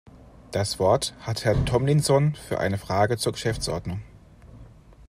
Das 0.49 0.79
Wort 0.79 1.13
hat 1.19 1.45
Herr 1.45 1.63
Tomlinson 1.63 2.33
für 2.33 2.57
eine 2.59 2.79
Frage 2.79 3.17
zur 3.17 3.33
Geschäftsordnung. 3.33 4.01